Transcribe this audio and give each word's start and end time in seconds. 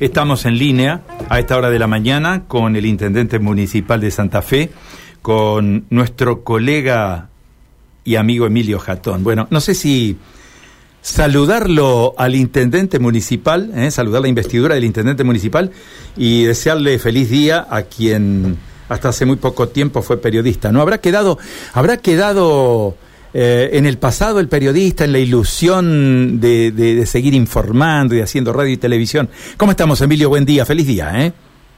Estamos 0.00 0.46
en 0.46 0.56
línea 0.56 1.02
a 1.28 1.38
esta 1.40 1.58
hora 1.58 1.68
de 1.68 1.78
la 1.78 1.86
mañana 1.86 2.44
con 2.48 2.74
el 2.74 2.86
intendente 2.86 3.38
municipal 3.38 4.00
de 4.00 4.10
Santa 4.10 4.40
Fe, 4.40 4.70
con 5.20 5.84
nuestro 5.90 6.42
colega 6.42 7.28
y 8.02 8.16
amigo 8.16 8.46
Emilio 8.46 8.78
Jatón. 8.78 9.22
Bueno, 9.22 9.46
no 9.50 9.60
sé 9.60 9.74
si 9.74 10.16
saludarlo 11.02 12.14
al 12.16 12.34
intendente 12.34 12.98
municipal, 12.98 13.72
¿eh? 13.76 13.90
saludar 13.90 14.22
la 14.22 14.28
investidura 14.28 14.74
del 14.74 14.84
intendente 14.84 15.22
municipal 15.22 15.70
y 16.16 16.44
desearle 16.44 16.98
feliz 16.98 17.28
día 17.28 17.66
a 17.68 17.82
quien 17.82 18.56
hasta 18.88 19.10
hace 19.10 19.26
muy 19.26 19.36
poco 19.36 19.68
tiempo 19.68 20.00
fue 20.00 20.16
periodista. 20.16 20.72
¿No 20.72 20.80
habrá 20.80 20.96
quedado, 20.96 21.38
habrá 21.74 21.98
quedado 21.98 22.96
eh, 23.32 23.70
en 23.74 23.86
el 23.86 23.98
pasado 23.98 24.40
el 24.40 24.48
periodista, 24.48 25.04
en 25.04 25.12
la 25.12 25.18
ilusión 25.18 26.40
de, 26.40 27.04
seguir 27.06 27.34
informando 27.34 28.14
y 28.14 28.20
haciendo 28.20 28.52
radio 28.52 28.72
y 28.72 28.76
televisión. 28.76 29.28
¿Cómo 29.56 29.70
estamos, 29.70 30.00
Emilio? 30.00 30.28
Buen 30.28 30.44
día, 30.44 30.64
feliz 30.64 30.86
día, 30.86 31.12
¿eh? 31.14 31.32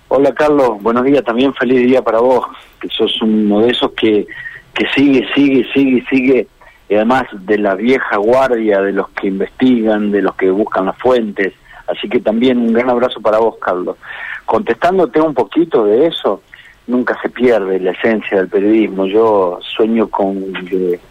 Hola, 0.08 0.32
Carlos, 0.32 0.82
buenos 0.82 1.04
días, 1.04 1.24
también 1.24 1.54
feliz 1.54 1.86
día 1.86 2.02
para 2.02 2.20
vos, 2.20 2.46
que 2.80 2.88
sos 2.88 3.20
uno 3.22 3.60
de 3.60 3.70
esos 3.70 3.93
que, 3.93 4.26
que 4.74 4.86
sigue, 4.94 5.26
sigue, 5.34 5.66
sigue, 5.72 6.04
sigue, 6.10 6.46
y 6.88 6.94
además 6.94 7.24
de 7.32 7.58
la 7.58 7.74
vieja 7.74 8.16
guardia, 8.16 8.80
de 8.80 8.93
los 8.93 9.08
que 9.10 9.29
investigan, 9.29 10.10
de 10.10 10.21
los 10.21 10.34
que 10.36 10.50
buscan 10.50 10.86
las 10.86 10.98
fuentes, 10.98 11.54
así 11.86 12.08
que 12.08 12.21
también 12.21 12.58
un 12.58 12.72
gran 12.72 12.90
abrazo 12.90 13.21
para 13.21 13.38
vos, 13.38 13.57
Carlos. 13.58 13.96
Contestándote 14.44 15.21
un 15.21 15.32
poquito 15.32 15.84
de 15.86 16.08
eso, 16.08 16.43
nunca 16.86 17.17
se 17.22 17.29
pierde 17.29 17.79
la 17.81 17.93
esencia 17.93 18.39
del 18.39 18.49
periodismo. 18.49 19.07
Yo 19.07 19.59
sueño 19.61 20.09
con 20.09 20.53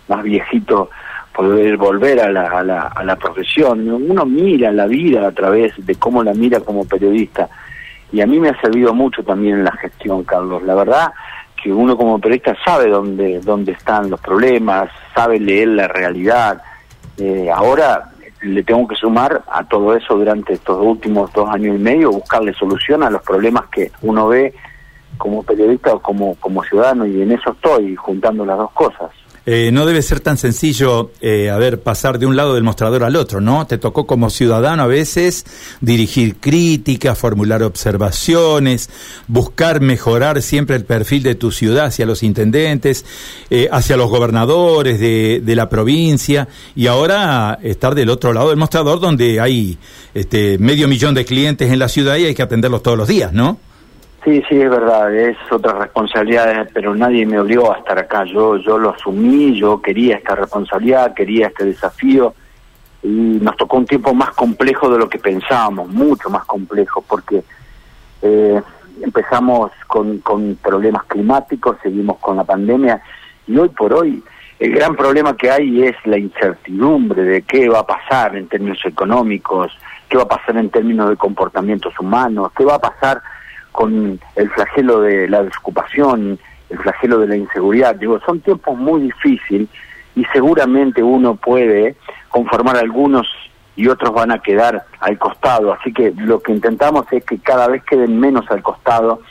más 0.08 0.24
viejito 0.24 0.90
poder 1.34 1.78
volver 1.78 2.20
a 2.20 2.32
la, 2.32 2.48
a, 2.48 2.64
la, 2.64 2.82
a 2.88 3.04
la 3.04 3.16
profesión. 3.16 3.90
Uno 3.90 4.26
mira 4.26 4.72
la 4.72 4.86
vida 4.86 5.28
a 5.28 5.32
través 5.32 5.74
de 5.78 5.96
cómo 5.96 6.24
la 6.24 6.34
mira 6.34 6.60
como 6.60 6.86
periodista. 6.86 7.50
Y 8.12 8.22
a 8.22 8.28
mí 8.28 8.40
me 8.40 8.50
ha 8.50 8.60
servido 8.60 8.94
mucho 8.94 9.24
también 9.24 9.64
la 9.64 9.72
gestión, 9.72 10.24
Carlos. 10.24 10.64
La 10.64 10.76
verdad 10.76 11.14
que 11.62 11.72
uno 11.72 11.96
como 11.96 12.20
periodista 12.20 12.56
sabe 12.66 12.90
dónde, 12.90 13.40
dónde 13.40 13.72
están 13.72 14.10
los 14.10 14.20
problemas, 14.20 14.90
sabe 15.16 15.40
leer 15.40 15.70
la 15.70 15.88
realidad. 15.88 16.62
Eh, 17.18 17.50
ahora 17.54 18.12
le 18.42 18.64
tengo 18.64 18.88
que 18.88 18.96
sumar 18.96 19.44
a 19.50 19.64
todo 19.64 19.96
eso 19.96 20.18
durante 20.18 20.54
estos 20.54 20.84
últimos 20.84 21.32
dos 21.34 21.48
años 21.50 21.76
y 21.76 21.80
medio, 21.80 22.12
buscarle 22.12 22.54
solución 22.54 23.04
a 23.04 23.10
los 23.10 23.22
problemas 23.22 23.66
que 23.72 23.92
uno 24.02 24.28
ve 24.28 24.54
como 25.18 25.44
periodista 25.44 25.94
o 25.94 26.02
como, 26.02 26.36
como 26.36 26.64
ciudadano 26.64 27.06
y 27.06 27.22
en 27.22 27.32
eso 27.32 27.52
estoy 27.52 27.96
juntando 27.96 28.46
las 28.46 28.58
dos 28.58 28.72
cosas. 28.72 29.12
Eh, 29.48 29.72
no 29.74 29.88
debe 29.88 30.04
ser 30.04 30.20
tan 30.20 30.38
sencillo, 30.38 31.10
eh, 31.20 31.50
a 31.50 31.60
pasar 31.78 32.20
de 32.20 32.28
un 32.28 32.36
lado 32.36 32.54
del 32.54 32.64
mostrador 32.64 33.04
al 33.04 33.16
otro, 33.16 33.42
¿no? 33.42 33.66
Te 33.66 33.80
tocó 33.80 34.06
como 34.06 34.30
ciudadano 34.30 34.84
a 34.84 34.88
veces 34.88 35.46
dirigir 35.82 36.36
críticas, 36.36 37.18
formular 37.18 37.64
observaciones, 37.64 38.92
buscar 39.28 39.82
mejorar 39.82 40.44
siempre 40.44 40.76
el 40.76 40.86
perfil 40.86 41.24
de 41.24 41.34
tu 41.34 41.52
ciudad 41.52 41.86
hacia 41.86 42.06
los 42.06 42.22
intendentes, 42.22 43.04
eh, 43.50 43.68
hacia 43.72 43.98
los 43.98 44.12
gobernadores 44.12 45.00
de, 45.00 45.42
de, 45.44 45.56
la 45.56 45.70
provincia, 45.70 46.48
y 46.76 46.86
ahora 46.86 47.58
estar 47.64 47.96
del 47.96 48.12
otro 48.12 48.34
lado 48.34 48.50
del 48.50 48.58
mostrador 48.58 49.00
donde 49.00 49.40
hay 49.40 49.80
este, 50.14 50.60
medio 50.60 50.88
millón 50.88 51.16
de 51.16 51.26
clientes 51.26 51.72
en 51.72 51.80
la 51.80 51.90
ciudad 51.90 52.18
y 52.18 52.26
hay 52.26 52.36
que 52.36 52.44
atenderlos 52.44 52.84
todos 52.84 52.98
los 52.98 53.08
días, 53.08 53.34
¿no? 53.34 53.58
Sí, 54.24 54.44
sí, 54.48 54.62
es 54.62 54.70
verdad, 54.70 55.14
es 55.16 55.36
otra 55.52 55.74
responsabilidad, 55.74 56.70
pero 56.74 56.94
nadie 56.94 57.26
me 57.26 57.40
obligó 57.40 57.74
a 57.74 57.80
estar 57.80 57.98
acá. 57.98 58.24
Yo, 58.26 58.58
yo 58.58 58.78
lo 58.78 58.92
asumí, 58.92 59.60
yo 59.60 59.82
quería 59.82 60.18
esta 60.18 60.36
responsabilidad, 60.36 61.16
quería 61.16 61.48
este 61.48 61.66
desafío 61.66 62.36
y 63.02 63.08
nos 63.08 63.58
tocó 63.58 63.78
un 63.78 63.88
tiempo 63.88 64.14
más 64.14 64.30
complejo 64.32 64.92
de 64.92 65.00
lo 65.00 65.10
que 65.10 65.18
pensábamos, 65.18 65.90
mucho 65.90 66.30
más 66.30 66.46
complejo, 66.46 67.04
porque 67.08 67.44
eh, 68.22 68.62
empezamos 69.02 69.72
con, 69.88 70.20
con 70.20 70.56
problemas 70.62 71.04
climáticos, 71.06 71.78
seguimos 71.82 72.20
con 72.20 72.38
la 72.38 72.44
pandemia 72.44 73.02
y 73.48 73.58
hoy 73.58 73.70
por 73.70 73.92
hoy 73.92 74.24
el 74.60 74.76
gran 74.76 74.96
problema 74.96 75.36
que 75.36 75.50
hay 75.50 75.82
es 75.82 75.96
la 76.06 76.20
incertidumbre 76.20 77.24
de 77.24 77.42
qué 77.42 77.68
va 77.68 77.80
a 77.80 77.88
pasar 77.88 78.36
en 78.36 78.48
términos 78.48 78.78
económicos, 78.86 79.76
qué 80.08 80.18
va 80.18 80.24
a 80.24 80.28
pasar 80.28 80.58
en 80.58 80.70
términos 80.70 81.10
de 81.10 81.16
comportamientos 81.16 82.00
humanos, 82.00 82.52
qué 82.56 82.64
va 82.64 82.76
a 82.76 82.80
pasar 82.80 83.24
con 83.72 84.20
el 84.36 84.50
flagelo 84.52 85.02
de 85.02 85.28
la 85.28 85.44
desocupación, 85.44 86.40
el 86.70 86.78
flagelo 86.80 87.20
de 87.20 87.28
la 87.28 87.36
inseguridad. 87.36 87.96
Digo, 87.96 88.20
son 88.26 88.40
tiempos 88.42 88.78
muy 88.78 89.02
difíciles 89.02 89.68
y 90.16 90.26
seguramente 90.26 91.02
uno 91.04 91.36
puede 91.36 91.96
conformar 92.30 92.78
algunos 92.78 93.28
y 93.76 93.88
otros 93.88 94.14
van 94.14 94.32
a 94.32 94.40
quedar 94.40 94.86
al 95.00 95.18
costado. 95.18 95.74
Así 95.74 95.94
que 95.94 96.14
lo 96.16 96.40
que 96.42 96.52
intentamos 96.52 97.06
es 97.12 97.24
que 97.24 97.40
cada 97.40 97.68
vez 97.68 97.84
queden 97.84 98.20
menos 98.20 98.46
al 98.50 98.62
costado 98.62 99.22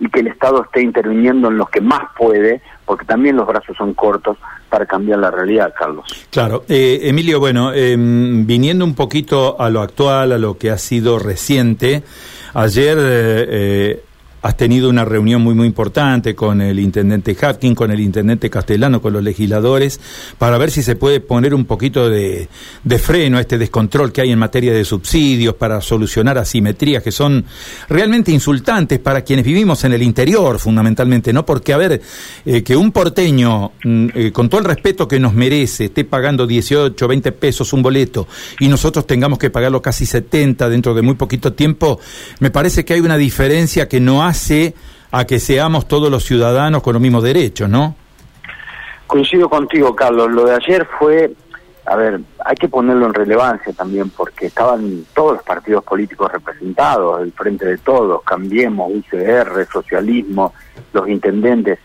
y 0.00 0.08
que 0.08 0.20
el 0.20 0.26
Estado 0.26 0.64
esté 0.64 0.82
interviniendo 0.82 1.48
en 1.48 1.56
los 1.56 1.70
que 1.70 1.80
más 1.80 2.02
puede, 2.18 2.60
porque 2.84 3.04
también 3.04 3.36
los 3.36 3.46
brazos 3.46 3.76
son 3.76 3.94
cortos 3.94 4.36
para 4.68 4.86
cambiar 4.86 5.20
la 5.20 5.30
realidad, 5.30 5.72
Carlos. 5.78 6.04
Claro, 6.30 6.64
eh, 6.68 7.00
Emilio, 7.04 7.38
bueno, 7.38 7.72
em, 7.72 8.44
viniendo 8.44 8.84
un 8.84 8.94
poquito 8.94 9.60
a 9.60 9.70
lo 9.70 9.80
actual, 9.80 10.32
a 10.32 10.38
lo 10.38 10.58
que 10.58 10.70
ha 10.70 10.78
sido 10.78 11.18
reciente, 11.18 12.02
ayer 12.54 12.98
eh, 12.98 13.46
eh 13.50 13.98
has 14.44 14.58
tenido 14.58 14.90
una 14.90 15.06
reunión 15.06 15.40
muy 15.40 15.54
muy 15.54 15.66
importante 15.66 16.34
con 16.34 16.60
el 16.60 16.78
intendente 16.78 17.34
Hapkin, 17.40 17.74
con 17.74 17.90
el 17.90 17.98
intendente 17.98 18.50
Castellano, 18.50 19.00
con 19.00 19.14
los 19.14 19.22
legisladores, 19.22 19.98
para 20.36 20.58
ver 20.58 20.70
si 20.70 20.82
se 20.82 20.96
puede 20.96 21.20
poner 21.20 21.54
un 21.54 21.64
poquito 21.64 22.10
de, 22.10 22.46
freno 22.98 23.38
a 23.38 23.40
este 23.40 23.56
descontrol 23.56 24.12
que 24.12 24.20
hay 24.20 24.32
en 24.32 24.38
materia 24.38 24.74
de 24.74 24.84
subsidios, 24.84 25.54
para 25.54 25.80
solucionar 25.80 26.36
asimetrías 26.36 27.02
que 27.02 27.10
son 27.10 27.46
realmente 27.88 28.32
insultantes 28.32 28.98
para 28.98 29.22
quienes 29.22 29.46
vivimos 29.46 29.82
en 29.84 29.94
el 29.94 30.02
interior, 30.02 30.58
fundamentalmente, 30.58 31.32
¿no? 31.32 31.46
Porque, 31.46 31.72
a 31.72 31.78
ver, 31.78 32.02
eh, 32.44 32.62
que 32.62 32.76
un 32.76 32.92
porteño, 32.92 33.72
mm, 33.82 34.08
eh, 34.14 34.30
con 34.30 34.50
todo 34.50 34.60
el 34.60 34.66
respeto 34.66 35.08
que 35.08 35.18
nos 35.18 35.32
merece, 35.32 35.86
esté 35.86 36.04
pagando 36.04 36.46
18, 36.46 37.08
20 37.08 37.32
pesos 37.32 37.72
un 37.72 37.80
boleto 37.80 38.28
y 38.60 38.68
nosotros 38.68 39.06
tengamos 39.06 39.38
que 39.38 39.48
pagarlo 39.48 39.80
casi 39.80 40.04
70 40.04 40.68
dentro 40.68 40.92
de 40.92 41.00
muy 41.00 41.14
poquito 41.14 41.54
tiempo, 41.54 41.98
me 42.40 42.50
parece 42.50 42.84
que 42.84 42.92
hay 42.92 43.00
una 43.00 43.16
diferencia 43.16 43.88
que 43.88 44.00
no 44.00 44.22
a 45.10 45.24
que 45.24 45.38
seamos 45.38 45.86
todos 45.86 46.10
los 46.10 46.24
ciudadanos 46.24 46.82
con 46.82 46.94
los 46.94 47.02
mismos 47.02 47.22
derechos, 47.22 47.68
¿no? 47.68 47.94
Coincido 49.06 49.48
contigo, 49.48 49.94
Carlos. 49.94 50.30
Lo 50.30 50.44
de 50.44 50.56
ayer 50.56 50.88
fue, 50.98 51.32
a 51.86 51.94
ver, 51.94 52.20
hay 52.44 52.56
que 52.56 52.68
ponerlo 52.68 53.06
en 53.06 53.14
relevancia 53.14 53.72
también 53.72 54.10
porque 54.10 54.46
estaban 54.46 55.04
todos 55.14 55.34
los 55.34 55.42
partidos 55.42 55.84
políticos 55.84 56.32
representados, 56.32 57.22
el 57.22 57.32
Frente 57.32 57.64
de 57.64 57.78
Todos, 57.78 58.22
Cambiemos, 58.24 58.90
UCR, 58.92 59.66
Socialismo, 59.72 60.52
los 60.92 61.08
intendentes. 61.08 61.78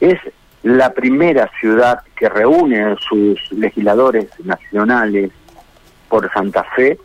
Es 0.00 0.18
la 0.62 0.92
primera 0.92 1.50
ciudad 1.60 2.00
que 2.16 2.28
reúne 2.28 2.82
a 2.82 2.96
sus 2.96 3.50
legisladores 3.52 4.28
nacionales 4.44 5.32
por 6.08 6.30
Santa 6.32 6.64
Fe 6.76 6.98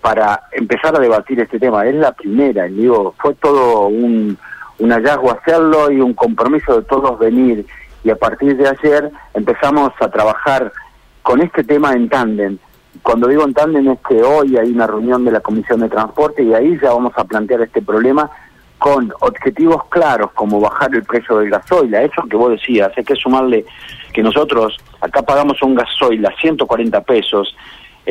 para 0.00 0.44
empezar 0.52 0.96
a 0.96 1.00
debatir 1.00 1.40
este 1.40 1.58
tema. 1.58 1.86
Es 1.86 1.94
la 1.94 2.12
primera, 2.12 2.64
digo, 2.64 3.14
fue 3.18 3.34
todo 3.34 3.88
un, 3.88 4.38
un 4.78 4.90
hallazgo 4.90 5.32
hacerlo 5.32 5.90
y 5.90 6.00
un 6.00 6.14
compromiso 6.14 6.76
de 6.76 6.82
todos 6.86 7.18
venir. 7.18 7.66
Y 8.04 8.10
a 8.10 8.16
partir 8.16 8.56
de 8.56 8.68
ayer 8.68 9.10
empezamos 9.34 9.90
a 10.00 10.08
trabajar 10.10 10.72
con 11.22 11.42
este 11.42 11.64
tema 11.64 11.92
en 11.92 12.08
tándem. 12.08 12.58
Cuando 13.02 13.28
digo 13.28 13.44
en 13.44 13.54
tándem 13.54 13.88
es 13.90 13.98
que 14.08 14.22
hoy 14.22 14.56
hay 14.56 14.70
una 14.72 14.86
reunión 14.86 15.24
de 15.24 15.32
la 15.32 15.40
Comisión 15.40 15.80
de 15.80 15.88
Transporte 15.88 16.42
y 16.42 16.54
ahí 16.54 16.78
ya 16.80 16.90
vamos 16.90 17.12
a 17.16 17.24
plantear 17.24 17.62
este 17.62 17.82
problema 17.82 18.30
con 18.78 19.12
objetivos 19.20 19.84
claros 19.88 20.30
como 20.32 20.60
bajar 20.60 20.94
el 20.94 21.02
precio 21.02 21.38
del 21.38 21.50
gasoil, 21.50 21.94
a 21.94 22.02
eso 22.02 22.22
que 22.30 22.36
vos 22.36 22.52
decías, 22.52 22.92
hay 22.96 23.04
que 23.04 23.16
sumarle 23.16 23.64
que 24.12 24.22
nosotros 24.22 24.78
acá 25.00 25.20
pagamos 25.22 25.60
un 25.62 25.74
gasoil 25.74 26.24
a 26.24 26.34
140 26.40 27.00
pesos 27.02 27.54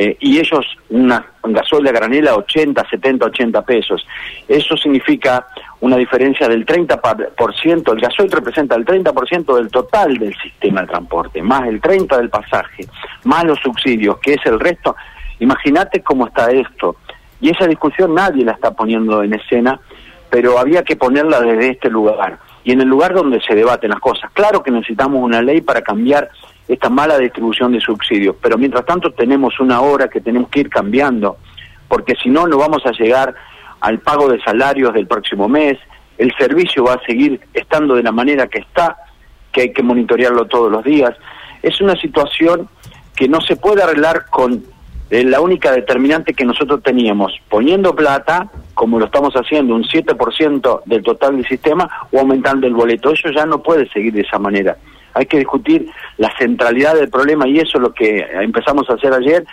eh, 0.00 0.16
y 0.20 0.38
ellos 0.38 0.64
una 0.90 1.26
gasoil 1.42 1.82
de 1.82 1.90
granela 1.90 2.36
80, 2.36 2.88
70, 2.88 3.26
80 3.26 3.62
pesos. 3.62 4.06
Eso 4.46 4.76
significa 4.76 5.48
una 5.80 5.96
diferencia 5.96 6.46
del 6.46 6.64
30%, 6.64 7.92
el 7.92 8.00
gasoil 8.00 8.30
representa 8.30 8.76
el 8.76 8.84
30% 8.84 9.56
del 9.56 9.68
total 9.72 10.16
del 10.18 10.36
sistema 10.40 10.82
de 10.82 10.86
transporte, 10.86 11.42
más 11.42 11.66
el 11.66 11.80
30% 11.80 12.16
del 12.16 12.30
pasaje, 12.30 12.86
más 13.24 13.42
los 13.42 13.58
subsidios, 13.58 14.18
que 14.18 14.34
es 14.34 14.46
el 14.46 14.60
resto. 14.60 14.94
Imagínate 15.40 16.00
cómo 16.00 16.28
está 16.28 16.48
esto. 16.52 16.94
Y 17.40 17.50
esa 17.50 17.66
discusión 17.66 18.14
nadie 18.14 18.44
la 18.44 18.52
está 18.52 18.70
poniendo 18.70 19.24
en 19.24 19.34
escena, 19.34 19.80
pero 20.30 20.60
había 20.60 20.84
que 20.84 20.94
ponerla 20.94 21.40
desde 21.40 21.70
este 21.70 21.90
lugar 21.90 22.38
y 22.62 22.70
en 22.70 22.82
el 22.82 22.88
lugar 22.88 23.14
donde 23.14 23.40
se 23.40 23.56
debaten 23.56 23.90
las 23.90 24.00
cosas. 24.00 24.30
Claro 24.32 24.62
que 24.62 24.70
necesitamos 24.70 25.20
una 25.20 25.42
ley 25.42 25.60
para 25.60 25.82
cambiar 25.82 26.30
esta 26.68 26.90
mala 26.90 27.18
distribución 27.18 27.72
de 27.72 27.80
subsidios. 27.80 28.36
Pero 28.40 28.58
mientras 28.58 28.84
tanto 28.84 29.10
tenemos 29.12 29.58
una 29.58 29.80
hora 29.80 30.08
que 30.08 30.20
tenemos 30.20 30.50
que 30.50 30.60
ir 30.60 30.68
cambiando, 30.68 31.38
porque 31.88 32.14
si 32.22 32.28
no, 32.28 32.46
no 32.46 32.58
vamos 32.58 32.84
a 32.84 32.92
llegar 32.92 33.34
al 33.80 33.98
pago 34.00 34.28
de 34.28 34.40
salarios 34.42 34.92
del 34.92 35.06
próximo 35.06 35.48
mes, 35.48 35.78
el 36.18 36.32
servicio 36.36 36.84
va 36.84 36.94
a 36.94 37.06
seguir 37.06 37.40
estando 37.54 37.94
de 37.94 38.02
la 38.02 38.12
manera 38.12 38.48
que 38.48 38.58
está, 38.58 38.96
que 39.52 39.62
hay 39.62 39.72
que 39.72 39.82
monitorearlo 39.82 40.46
todos 40.46 40.70
los 40.70 40.84
días. 40.84 41.14
Es 41.62 41.80
una 41.80 41.96
situación 41.96 42.68
que 43.16 43.28
no 43.28 43.40
se 43.40 43.56
puede 43.56 43.82
arreglar 43.82 44.26
con 44.26 44.64
eh, 45.10 45.24
la 45.24 45.40
única 45.40 45.72
determinante 45.72 46.34
que 46.34 46.44
nosotros 46.44 46.82
teníamos, 46.82 47.32
poniendo 47.48 47.94
plata, 47.94 48.50
como 48.74 48.98
lo 48.98 49.06
estamos 49.06 49.34
haciendo, 49.34 49.74
un 49.74 49.84
7% 49.84 50.82
del 50.84 51.02
total 51.02 51.36
del 51.36 51.46
sistema, 51.46 51.88
o 52.12 52.18
aumentando 52.18 52.66
el 52.66 52.74
boleto. 52.74 53.12
Eso 53.12 53.30
ya 53.30 53.46
no 53.46 53.62
puede 53.62 53.88
seguir 53.88 54.12
de 54.12 54.20
esa 54.20 54.38
manera. 54.38 54.76
Hay 55.18 55.26
que 55.26 55.38
discutir 55.38 55.90
la 56.16 56.32
centralidad 56.38 56.94
del 56.94 57.10
problema 57.10 57.46
y 57.48 57.58
eso 57.58 57.78
es 57.78 57.82
lo 57.82 57.92
que 57.92 58.26
empezamos 58.40 58.88
a 58.88 58.94
hacer 58.94 59.12
ayer. 59.12 59.44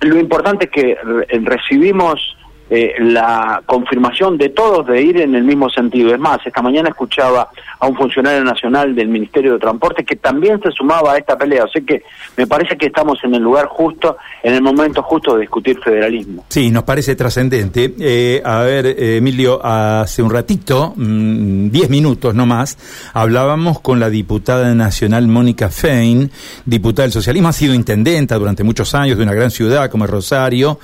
Lo 0.00 0.18
importante 0.18 0.66
es 0.66 0.70
que 0.70 0.96
recibimos 1.42 2.37
eh, 2.70 2.94
la 3.00 3.62
confirmación 3.64 4.36
de 4.36 4.50
todos 4.50 4.86
de 4.86 5.00
ir 5.00 5.20
en 5.20 5.34
el 5.34 5.44
mismo 5.44 5.70
sentido. 5.70 6.12
Es 6.12 6.20
más, 6.20 6.38
esta 6.44 6.60
mañana 6.60 6.90
escuchaba 6.90 7.48
a 7.78 7.86
un 7.86 7.96
funcionario 7.96 8.44
nacional 8.44 8.94
del 8.94 9.08
Ministerio 9.08 9.54
de 9.54 9.58
Transporte 9.58 10.04
que 10.04 10.16
también 10.16 10.60
se 10.62 10.70
sumaba 10.72 11.14
a 11.14 11.18
esta 11.18 11.36
pelea. 11.36 11.64
Así 11.64 11.84
que 11.84 12.02
me 12.36 12.46
parece 12.46 12.76
que 12.76 12.86
estamos 12.86 13.18
en 13.24 13.34
el 13.34 13.42
lugar 13.42 13.66
justo, 13.66 14.18
en 14.42 14.54
el 14.54 14.62
momento 14.62 15.02
justo 15.02 15.34
de 15.34 15.42
discutir 15.42 15.78
federalismo. 15.80 16.44
Sí, 16.48 16.70
nos 16.70 16.82
parece 16.82 17.16
trascendente. 17.16 17.94
Eh, 17.98 18.42
a 18.44 18.60
ver, 18.60 18.86
Emilio, 18.98 19.64
hace 19.64 20.22
un 20.22 20.30
ratito, 20.30 20.92
mm, 20.96 21.70
diez 21.70 21.88
minutos 21.88 22.34
no 22.34 22.46
más, 22.46 22.76
hablábamos 23.14 23.80
con 23.80 23.98
la 24.00 24.10
diputada 24.10 24.74
nacional 24.74 25.26
Mónica 25.26 25.70
Fein, 25.70 26.30
diputada 26.66 27.04
del 27.04 27.12
socialismo, 27.12 27.48
ha 27.48 27.52
sido 27.52 27.74
intendenta 27.74 28.36
durante 28.36 28.62
muchos 28.62 28.94
años 28.94 29.16
de 29.16 29.22
una 29.22 29.34
gran 29.34 29.50
ciudad 29.50 29.90
como 29.90 30.04
es 30.04 30.10
Rosario, 30.10 30.78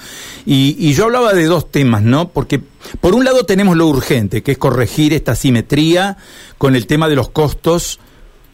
y, 0.46 0.76
y 0.78 0.94
yo 0.94 1.04
hablaba 1.04 1.32
de 1.32 1.44
dos 1.44 1.70
temas, 1.74 2.02
¿no? 2.04 2.28
Porque 2.28 2.60
por 3.00 3.16
un 3.16 3.24
lado 3.24 3.42
tenemos 3.42 3.76
lo 3.76 3.88
urgente, 3.88 4.44
que 4.44 4.52
es 4.52 4.58
corregir 4.58 5.12
esta 5.12 5.34
simetría 5.34 6.16
con 6.56 6.76
el 6.76 6.86
tema 6.86 7.08
de 7.08 7.16
los 7.16 7.30
costos 7.30 7.98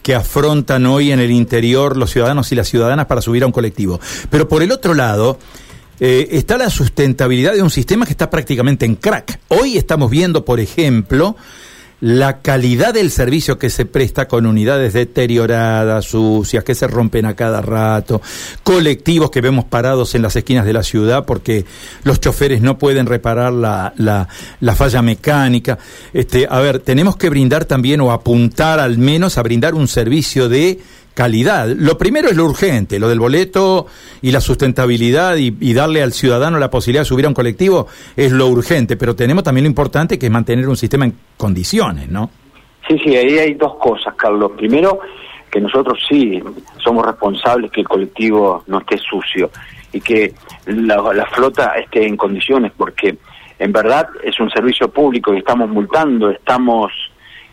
que 0.03 0.15
afrontan 0.15 0.87
hoy 0.87 1.13
en 1.13 1.21
el 1.21 1.31
interior 1.31 1.99
los 1.99 2.13
ciudadanos 2.13 2.51
y 2.51 2.55
las 2.55 2.71
ciudadanas 2.71 3.05
para 3.05 3.21
subir 3.21 3.43
a 3.43 3.47
un 3.47 3.53
colectivo. 3.53 4.01
Pero 4.31 4.49
por 4.49 4.63
el 4.63 4.73
otro 4.73 4.95
lado, 4.95 5.39
eh, 6.01 6.29
está 6.31 6.57
la 6.57 6.71
sustentabilidad 6.71 7.53
de 7.53 7.63
un 7.63 7.69
sistema 7.69 8.07
que 8.07 8.13
está 8.13 8.31
prácticamente 8.31 8.87
en 8.87 8.95
crack. 8.95 9.39
Hoy 9.49 9.77
estamos 9.77 10.11
viendo, 10.11 10.47
por 10.47 10.59
ejemplo, 10.59 11.37
la 12.01 12.41
calidad 12.41 12.95
del 12.95 13.11
servicio 13.11 13.59
que 13.59 13.71
se 13.71 13.85
presta 13.85 14.27
con 14.27 14.47
unidades 14.47 14.95
deterioradas, 14.95 16.07
sucias, 16.07 16.65
que 16.65 16.75
se 16.75 16.87
rompen 16.87 17.27
a 17.27 17.37
cada 17.37 17.61
rato, 17.61 18.23
colectivos 18.63 19.31
que 19.31 19.41
vemos 19.41 19.67
parados 19.67 20.15
en 20.15 20.23
las 20.23 20.35
esquinas 20.37 20.65
de 20.65 20.73
la 20.73 20.83
ciudad 20.83 21.25
porque 21.27 21.65
los 22.05 22.21
choferes 22.21 22.63
no 22.63 22.79
pueden 22.79 23.07
reparar 23.07 23.53
la, 23.53 23.93
la, 23.97 24.29
la 24.61 24.75
falla 24.75 25.03
mecánica. 25.03 25.79
Este, 26.13 26.47
a 26.49 26.59
ver, 26.61 26.81
tenemos 26.81 27.17
que 27.17 27.29
brindar 27.29 27.67
también 27.67 28.01
o 28.01 28.13
apuntar 28.13 28.81
al 28.81 28.99
menos 28.99 29.39
a 29.39 29.43
brindar 29.43 29.75
un 29.75 29.89
servicio 29.89 30.49
de 30.49 30.81
calidad. 31.15 31.69
Lo 31.69 31.99
primero 31.99 32.29
es 32.29 32.37
lo 32.37 32.45
urgente, 32.45 32.99
lo 32.99 33.09
del 33.09 33.19
boleto 33.19 33.87
y 34.23 34.33
la 34.33 34.41
sustentabilidad 34.41 35.37
y, 35.37 35.73
darle 35.75 36.03
al 36.03 36.13
ciudadano 36.13 36.59
la 36.59 36.71
posibilidad 36.71 37.03
de 37.03 37.07
subir 37.07 37.25
a 37.25 37.29
un 37.29 37.35
colectivo 37.35 37.87
es 38.17 38.33
lo 38.33 38.47
urgente, 38.49 38.97
pero 38.97 39.15
tenemos 39.15 39.45
también 39.45 39.65
lo 39.65 39.69
importante 39.71 40.19
que 40.19 40.27
es 40.27 40.33
mantener 40.33 40.69
un 40.69 40.77
sistema 40.77 41.05
en 41.05 41.15
condiciones, 41.37 42.09
¿no? 42.09 42.31
Sí, 42.89 42.99
sí, 43.05 43.17
ahí 43.17 43.39
hay 43.39 43.55
dos 43.55 43.77
cosas, 43.77 44.15
Carlos. 44.15 44.53
Primero, 44.57 45.01
que 45.51 45.61
nosotros 45.61 45.99
sí 46.09 46.43
somos 46.83 47.07
responsables 47.07 47.71
que 47.71 47.81
el 47.81 47.89
colectivo 47.89 48.65
no 48.67 48.81
esté 48.81 48.99
sucio 48.99 49.51
y 49.93 50.01
que 50.01 50.35
la, 50.67 50.97
la 51.13 51.27
flota 51.27 51.75
esté 51.75 52.07
en 52.07 52.17
condiciones, 52.17 52.73
porque 52.77 53.17
en 53.59 53.73
verdad 53.73 54.09
es 54.23 54.39
un 54.41 54.51
servicio 54.51 54.91
público 54.91 55.35
y 55.35 55.39
estamos 55.39 55.69
multando, 55.69 56.31
estamos 56.31 56.91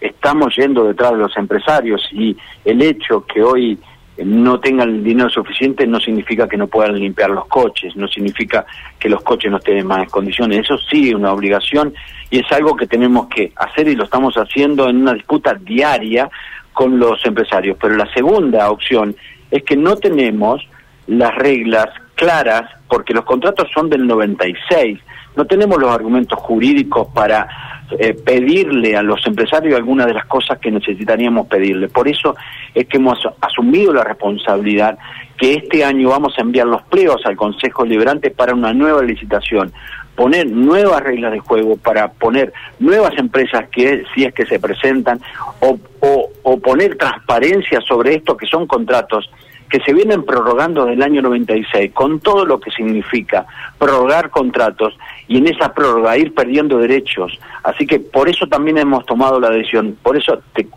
estamos 0.01 0.55
yendo 0.55 0.85
detrás 0.85 1.11
de 1.11 1.17
los 1.17 1.35
empresarios 1.37 2.07
y 2.11 2.35
el 2.65 2.81
hecho 2.81 3.25
que 3.25 3.41
hoy 3.41 3.79
no 4.23 4.59
tengan 4.59 4.89
el 4.89 5.03
dinero 5.03 5.29
suficiente 5.29 5.85
no 5.85 5.99
significa 5.99 6.47
que 6.47 6.57
no 6.57 6.67
puedan 6.67 6.99
limpiar 6.99 7.29
los 7.29 7.45
coches, 7.47 7.95
no 7.95 8.07
significa 8.07 8.65
que 8.99 9.09
los 9.09 9.21
coches 9.21 9.51
no 9.51 9.57
estén 9.57 9.77
en 9.77 9.87
más 9.87 10.09
condiciones. 10.09 10.59
Eso 10.59 10.77
sí 10.77 11.09
es 11.09 11.15
una 11.15 11.31
obligación 11.31 11.93
y 12.29 12.39
es 12.39 12.51
algo 12.51 12.75
que 12.75 12.87
tenemos 12.87 13.27
que 13.27 13.51
hacer 13.55 13.87
y 13.87 13.95
lo 13.95 14.05
estamos 14.05 14.35
haciendo 14.35 14.89
en 14.89 15.01
una 15.01 15.13
disputa 15.13 15.53
diaria 15.53 16.29
con 16.73 16.97
los 16.99 17.23
empresarios. 17.25 17.77
Pero 17.79 17.95
la 17.95 18.11
segunda 18.13 18.69
opción 18.71 19.15
es 19.51 19.63
que 19.63 19.77
no 19.77 19.95
tenemos 19.95 20.67
las 21.05 21.33
reglas 21.35 21.87
claras 22.15 22.69
porque 22.89 23.13
los 23.13 23.25
contratos 23.25 23.69
son 23.73 23.89
del 23.89 24.05
96. 24.07 24.99
No 25.35 25.45
tenemos 25.45 25.77
los 25.79 25.91
argumentos 25.91 26.39
jurídicos 26.39 27.07
para 27.13 27.76
eh, 27.99 28.13
pedirle 28.13 28.97
a 28.97 29.01
los 29.01 29.25
empresarios 29.25 29.75
algunas 29.75 30.07
de 30.07 30.13
las 30.13 30.25
cosas 30.25 30.59
que 30.59 30.71
necesitaríamos 30.71 31.47
pedirle. 31.47 31.87
Por 31.87 32.07
eso 32.07 32.35
es 32.73 32.85
que 32.87 32.97
hemos 32.97 33.17
asumido 33.39 33.93
la 33.93 34.03
responsabilidad 34.03 34.97
que 35.37 35.53
este 35.53 35.85
año 35.85 36.09
vamos 36.09 36.33
a 36.37 36.41
enviar 36.41 36.67
los 36.67 36.81
pliegos 36.83 37.25
al 37.25 37.35
Consejo 37.35 37.85
Liberante 37.85 38.31
para 38.31 38.53
una 38.53 38.73
nueva 38.73 39.03
licitación, 39.03 39.71
poner 40.15 40.47
nuevas 40.47 41.01
reglas 41.01 41.31
de 41.31 41.39
juego, 41.39 41.77
para 41.77 42.11
poner 42.11 42.51
nuevas 42.79 43.17
empresas 43.17 43.69
que 43.69 44.03
si 44.13 44.25
es 44.25 44.33
que 44.33 44.45
se 44.45 44.59
presentan, 44.59 45.21
o, 45.61 45.79
o, 46.01 46.29
o 46.43 46.59
poner 46.59 46.97
transparencia 46.97 47.79
sobre 47.81 48.15
esto 48.15 48.35
que 48.35 48.47
son 48.47 48.67
contratos 48.67 49.29
que 49.69 49.79
se 49.81 49.93
vienen 49.93 50.23
prorrogando 50.23 50.85
desde 50.85 50.95
el 50.95 51.03
año 51.03 51.21
96, 51.21 51.91
con 51.93 52.19
todo 52.19 52.45
lo 52.45 52.59
que 52.59 52.71
significa 52.71 53.45
prorrogar 53.77 54.29
contratos 54.29 54.97
y 55.27 55.37
en 55.37 55.47
esa 55.47 55.73
prórroga 55.73 56.17
ir 56.17 56.33
perdiendo 56.33 56.77
derechos. 56.77 57.37
Así 57.63 57.85
que 57.85 57.99
por 57.99 58.29
eso 58.29 58.47
también 58.47 58.77
hemos 58.77 59.05
tomado 59.05 59.39
la 59.39 59.49
decisión, 59.49 59.97
por 60.01 60.17
eso 60.17 60.41
te, 60.53 60.67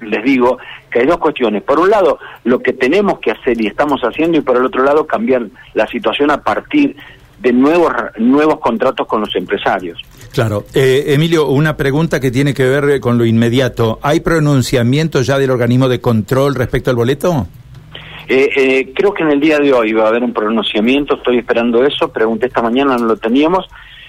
les 0.00 0.24
digo 0.24 0.58
que 0.90 1.00
hay 1.00 1.06
dos 1.06 1.18
cuestiones. 1.18 1.62
Por 1.62 1.78
un 1.78 1.90
lado, 1.90 2.18
lo 2.44 2.60
que 2.60 2.72
tenemos 2.72 3.18
que 3.20 3.30
hacer 3.30 3.60
y 3.60 3.66
estamos 3.66 4.00
haciendo, 4.02 4.38
y 4.38 4.40
por 4.40 4.56
el 4.56 4.64
otro 4.64 4.82
lado, 4.82 5.06
cambiar 5.06 5.46
la 5.74 5.86
situación 5.86 6.30
a 6.30 6.42
partir 6.42 6.96
de 7.40 7.52
nuevos, 7.52 7.92
nuevos 8.18 8.58
contratos 8.58 9.06
con 9.06 9.20
los 9.20 9.36
empresarios. 9.36 10.00
Claro. 10.32 10.64
Eh, 10.72 11.04
Emilio, 11.08 11.48
una 11.48 11.76
pregunta 11.76 12.18
que 12.18 12.30
tiene 12.30 12.54
que 12.54 12.64
ver 12.64 13.00
con 13.00 13.18
lo 13.18 13.26
inmediato. 13.26 13.98
¿Hay 14.02 14.20
pronunciamiento 14.20 15.20
ya 15.20 15.38
del 15.38 15.50
organismo 15.50 15.88
de 15.88 16.00
control 16.00 16.54
respecto 16.54 16.90
al 16.90 16.96
boleto? 16.96 17.46
Eh, 18.26 18.48
eh, 18.56 18.92
creo 18.94 19.12
que 19.12 19.22
en 19.22 19.30
el 19.30 19.40
día 19.40 19.58
de 19.58 19.72
hoy 19.72 19.92
va 19.92 20.04
a 20.04 20.08
haber 20.08 20.24
un 20.24 20.32
pronunciamiento, 20.32 21.16
estoy 21.16 21.38
esperando 21.38 21.84
eso, 21.84 22.10
pregunté 22.10 22.46
esta 22.46 22.62
mañana, 22.62 22.96
no 22.96 23.04
lo 23.04 23.16
teníamos, 23.16 23.66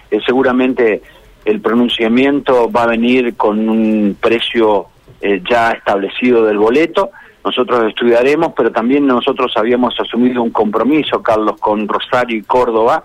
eh, 0.10 0.20
seguramente 0.26 1.02
el 1.44 1.62
pronunciamiento 1.62 2.72
va 2.72 2.84
a 2.84 2.88
venir 2.88 3.36
con 3.36 3.68
un 3.68 4.18
precio 4.20 4.88
eh, 5.22 5.42
ya 5.50 5.72
establecido 5.72 6.46
del 6.46 6.58
boleto, 6.58 7.12
nosotros 7.44 7.88
estudiaremos, 7.90 8.54
pero 8.56 8.72
también 8.72 9.06
nosotros 9.06 9.54
habíamos 9.56 9.94
asumido 10.00 10.42
un 10.42 10.50
compromiso, 10.50 11.22
Carlos, 11.22 11.58
con 11.60 11.88
Rosario 11.88 12.38
y 12.38 12.42
Córdoba, 12.42 13.04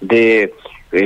de 0.00 0.54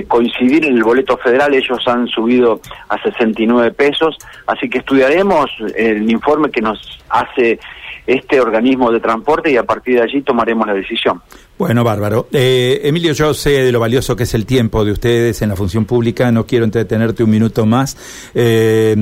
coincidir 0.08 0.64
en 0.66 0.76
el 0.76 0.84
boleto 0.84 1.16
federal, 1.16 1.54
ellos 1.54 1.86
han 1.86 2.06
subido 2.08 2.60
a 2.88 3.00
69 3.00 3.70
pesos, 3.72 4.16
así 4.46 4.68
que 4.68 4.78
estudiaremos 4.78 5.50
el 5.76 6.10
informe 6.10 6.50
que 6.50 6.60
nos 6.60 6.98
hace 7.08 7.58
este 8.06 8.40
organismo 8.40 8.90
de 8.92 9.00
transporte 9.00 9.50
y 9.50 9.56
a 9.56 9.64
partir 9.64 9.96
de 9.96 10.02
allí 10.02 10.22
tomaremos 10.22 10.66
la 10.66 10.74
decisión. 10.74 11.20
Bueno, 11.58 11.84
bárbaro. 11.84 12.28
Eh, 12.32 12.82
Emilio, 12.84 13.14
yo 13.14 13.32
sé 13.32 13.50
de 13.50 13.72
lo 13.72 13.80
valioso 13.80 14.14
que 14.14 14.24
es 14.24 14.34
el 14.34 14.44
tiempo 14.44 14.84
de 14.84 14.92
ustedes 14.92 15.40
en 15.40 15.48
la 15.48 15.56
función 15.56 15.86
pública, 15.86 16.30
no 16.30 16.44
quiero 16.44 16.66
entretenerte 16.66 17.24
un 17.24 17.30
minuto 17.30 17.64
más. 17.64 17.96
Eh, 18.34 18.94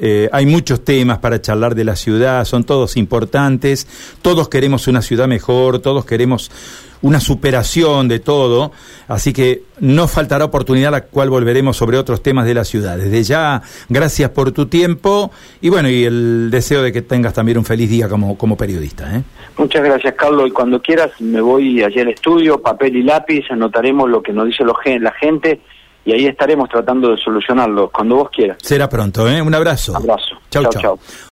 eh, 0.00 0.28
hay 0.32 0.46
muchos 0.46 0.82
temas 0.84 1.18
para 1.18 1.42
charlar 1.42 1.74
de 1.74 1.84
la 1.84 1.96
ciudad, 1.96 2.46
son 2.46 2.64
todos 2.64 2.96
importantes, 2.96 3.86
todos 4.22 4.48
queremos 4.48 4.88
una 4.88 5.02
ciudad 5.02 5.28
mejor, 5.28 5.80
todos 5.80 6.06
queremos 6.06 6.50
una 7.02 7.20
superación 7.20 8.08
de 8.08 8.18
todo, 8.18 8.72
así 9.06 9.32
que 9.32 9.62
no 9.80 10.08
faltará 10.08 10.44
oportunidad 10.44 10.90
la 10.90 11.02
cual 11.02 11.30
volveremos 11.30 11.76
sobre 11.76 11.96
otros 11.96 12.22
temas 12.22 12.46
de 12.46 12.54
la 12.54 12.64
ciudad. 12.64 12.98
Desde 12.98 13.22
ya, 13.22 13.62
gracias 13.88 14.30
por 14.30 14.52
tu 14.52 14.66
tiempo 14.66 15.30
y 15.60 15.68
bueno, 15.68 15.88
y 15.88 16.04
el 16.04 16.48
deseo 16.50 16.82
de 16.82 16.92
que 16.92 17.02
tengas 17.02 17.34
también 17.34 17.58
un 17.58 17.64
feliz 17.64 17.88
día 17.88 18.08
como, 18.08 18.36
como 18.36 18.56
periodista. 18.56 19.22
Muchas 19.56 19.84
gracias, 19.84 20.14
Carlos, 20.14 20.48
y 20.48 20.50
cuando 20.50 20.80
quieras 20.80 21.10
me 21.20 21.40
voy 21.40 21.82
allí 21.98 22.08
al 22.08 22.14
estudio, 22.14 22.60
papel 22.60 22.96
y 22.96 23.02
lápiz, 23.02 23.44
anotaremos 23.50 24.08
lo 24.08 24.22
que 24.22 24.32
nos 24.32 24.46
dice 24.46 24.64
la 25.04 25.12
gente 25.12 25.60
y 26.04 26.12
ahí 26.12 26.26
estaremos 26.26 26.68
tratando 26.68 27.10
de 27.10 27.16
solucionarlo 27.18 27.90
cuando 27.90 28.16
vos 28.16 28.30
quieras. 28.30 28.56
Será 28.62 28.88
pronto, 28.88 29.28
¿eh? 29.28 29.42
Un 29.42 29.54
abrazo. 29.54 29.94
Abrazo. 29.96 30.36
Chau, 30.50 30.64
chau. 30.64 30.82
chau. 30.82 30.98